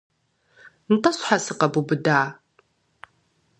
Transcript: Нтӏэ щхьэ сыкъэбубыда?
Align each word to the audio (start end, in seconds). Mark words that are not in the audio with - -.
Нтӏэ 0.91 1.11
щхьэ 1.15 1.37
сыкъэбубыда? 1.45 2.19